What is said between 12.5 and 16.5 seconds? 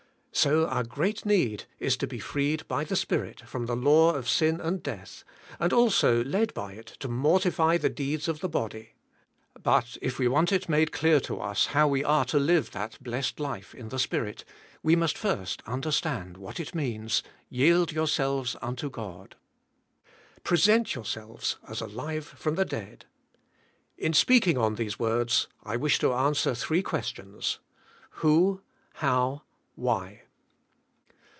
that blessed life in the Spirit, we must first understand